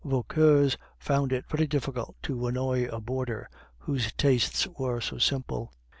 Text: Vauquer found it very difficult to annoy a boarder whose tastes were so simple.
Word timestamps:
Vauquer 0.03 0.67
found 0.97 1.31
it 1.31 1.45
very 1.47 1.67
difficult 1.67 2.15
to 2.23 2.47
annoy 2.47 2.85
a 2.87 2.99
boarder 2.99 3.47
whose 3.77 4.11
tastes 4.13 4.65
were 4.65 4.99
so 4.99 5.19
simple. 5.19 5.71